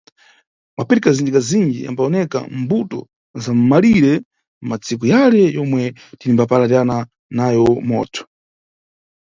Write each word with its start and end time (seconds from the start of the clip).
Mapiri 0.77 0.99
kazinji-kazinji 1.05 1.79
yambawoneka 1.85 2.39
mbuto 2.59 2.99
za 3.43 3.51
mʼmalire 3.57 4.13
madziko 4.69 5.03
yale 5.13 5.41
yomwe 5.57 5.81
tinimbapalirana 6.19 6.95
nayo 7.37 7.65
moto. 7.89 8.21